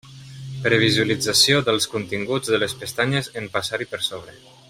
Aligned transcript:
Previsualització 0.61 1.59
dels 1.67 1.87
continguts 1.91 2.53
de 2.55 2.61
les 2.65 2.75
pestanyes 2.81 3.31
en 3.43 3.53
passar-hi 3.59 3.89
per 3.95 4.01
sobre. 4.11 4.37